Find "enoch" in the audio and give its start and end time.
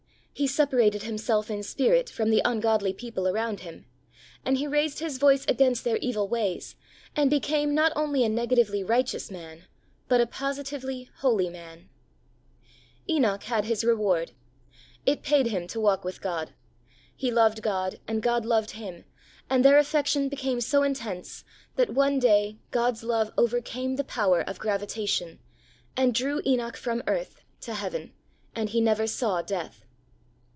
13.11-13.43, 26.47-26.77